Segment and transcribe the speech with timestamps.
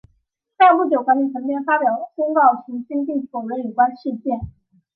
[0.57, 4.39] 但不久管理层便发表公告澄清并否认有关事件。